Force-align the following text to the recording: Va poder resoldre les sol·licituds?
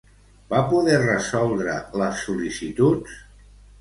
Va 0.53 0.61
poder 0.69 0.95
resoldre 1.03 1.75
les 2.03 2.25
sol·licituds? 2.29 3.19